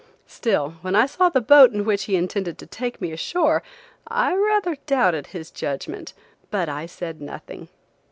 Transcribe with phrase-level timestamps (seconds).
[0.25, 3.61] Still, when I saw the boat in which he intended to take me ashore,
[4.07, 6.13] I rather doubted his judgment,
[6.49, 7.69] but I said nothing.